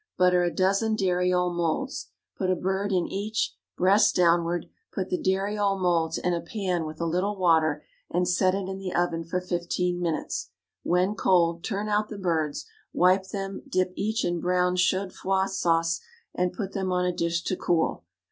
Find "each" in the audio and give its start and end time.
3.07-3.53, 13.95-14.25